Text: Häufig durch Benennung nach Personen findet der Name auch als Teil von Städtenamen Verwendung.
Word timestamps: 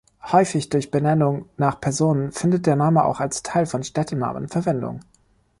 Häufig 0.31 0.69
durch 0.69 0.89
Benennung 0.89 1.47
nach 1.57 1.79
Personen 1.79 2.31
findet 2.31 2.65
der 2.65 2.75
Name 2.75 3.05
auch 3.05 3.19
als 3.19 3.43
Teil 3.43 3.67
von 3.67 3.83
Städtenamen 3.83 4.47
Verwendung. 4.47 5.01